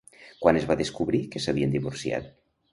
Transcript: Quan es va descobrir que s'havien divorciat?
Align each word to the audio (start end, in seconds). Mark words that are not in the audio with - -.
Quan 0.45 0.59
es 0.61 0.65
va 0.71 0.77
descobrir 0.79 1.21
que 1.35 1.45
s'havien 1.45 1.79
divorciat? 1.79 2.37